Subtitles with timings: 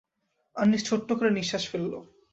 [0.55, 1.93] আনিস ছোট্ট করে নিঃশ্বাস ফেলল।